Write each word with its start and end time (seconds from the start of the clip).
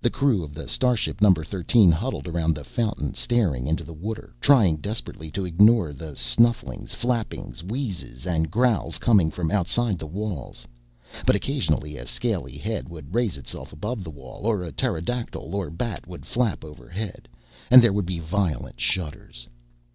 The 0.00 0.08
crew 0.08 0.42
of 0.42 0.58
starship 0.70 1.20
Number 1.20 1.44
Thirteen 1.44 1.92
huddled 1.92 2.26
around 2.26 2.54
the 2.54 2.64
fountain, 2.64 3.12
staring 3.12 3.66
into 3.66 3.84
the 3.84 3.92
water, 3.92 4.32
trying 4.40 4.76
desperately 4.78 5.30
to 5.32 5.44
ignore 5.44 5.92
the 5.92 6.16
snufflings, 6.16 6.94
flappings, 6.94 7.62
wheezes 7.62 8.26
and 8.26 8.50
growls 8.50 8.96
coming 8.96 9.30
from 9.30 9.50
outside 9.50 9.98
the 9.98 10.06
walls. 10.06 10.66
But 11.26 11.36
occasionally, 11.36 11.98
a 11.98 12.06
scaly 12.06 12.56
head 12.56 12.88
would 12.88 13.14
raise 13.14 13.36
itself 13.36 13.70
above 13.70 14.02
the 14.02 14.10
wall, 14.10 14.46
or 14.46 14.62
a 14.62 14.72
pterodactyl 14.72 15.54
or 15.54 15.68
bat 15.68 16.06
would 16.06 16.24
flap 16.24 16.64
overhead, 16.64 17.28
and 17.70 17.82
there 17.82 17.92
would 17.92 18.06
be 18.06 18.18
violent 18.18 18.80
shudders. 18.80 19.46